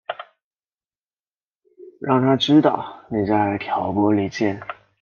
[1.99, 4.59] 让他知道妳在挑拨离间